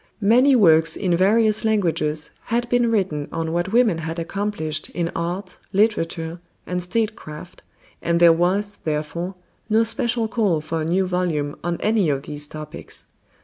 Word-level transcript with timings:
Many 0.23 0.55
works 0.55 0.95
in 0.97 1.15
various 1.15 1.63
languages 1.63 2.31
had 2.45 2.67
been 2.69 2.89
written 2.89 3.27
on 3.31 3.53
what 3.53 3.71
women 3.71 3.99
had 3.99 4.17
accomplished 4.17 4.89
in 4.89 5.11
art, 5.15 5.59
literature, 5.73 6.41
and 6.65 6.81
state 6.81 7.15
craft, 7.15 7.61
and 8.01 8.19
there 8.19 8.33
was, 8.33 8.77
therefore, 8.83 9.35
no 9.69 9.83
special 9.83 10.27
call 10.27 10.59
for 10.59 10.81
a 10.81 10.85
new 10.85 11.05
volume 11.05 11.55
on 11.63 11.77
any 11.81 12.09
of 12.09 12.23
these 12.23 12.47
topics. 12.47 13.05